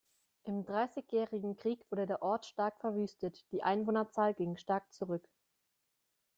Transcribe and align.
Im 0.45 0.65
Dreißigjährigen 0.65 1.57
Krieg 1.57 1.85
wurde 1.91 2.07
der 2.07 2.23
Ort 2.23 2.47
stark 2.47 2.79
verwüstet, 2.81 3.45
die 3.51 3.61
Einwohnerzahl 3.61 4.33
ging 4.33 4.57
stark 4.57 4.91
zurück. 4.91 5.29